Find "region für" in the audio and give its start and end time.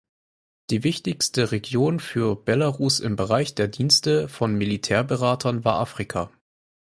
1.51-2.35